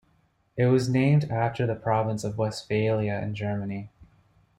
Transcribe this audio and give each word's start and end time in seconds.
It 0.57 0.65
was 0.65 0.89
named 0.89 1.25
after 1.25 1.67
the 1.67 1.75
province 1.75 2.23
of 2.23 2.39
Westphalia 2.39 3.21
in 3.21 3.35
Germany. 3.35 3.91